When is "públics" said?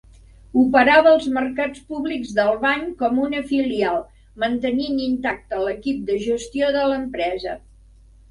1.89-2.31